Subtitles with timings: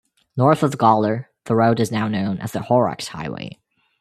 [0.35, 3.59] North of Gawler, the road is now known as the Horrocks Highway.